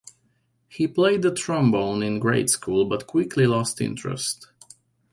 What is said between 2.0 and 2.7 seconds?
in grade